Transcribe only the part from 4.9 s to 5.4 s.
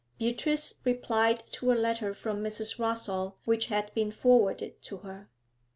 her.